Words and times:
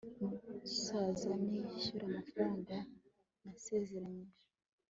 Nuzaza 0.59 1.29
nzishyura 1.41 2.03
amafaranga 2.09 2.75
nasezeranije 3.43 4.37